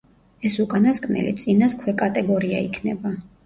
[0.49, 3.17] ეს უკანასკნელი წინას ქვეკატეგორია იქნება.